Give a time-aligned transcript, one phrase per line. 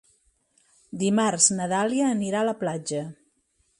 [1.03, 3.05] Dimarts na Dàlia anirà a la platja.